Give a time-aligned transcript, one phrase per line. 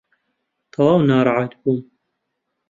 [0.71, 1.79] تەواو ناڕەحەت بووم.